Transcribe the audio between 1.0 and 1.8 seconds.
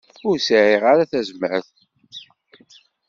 tazmert.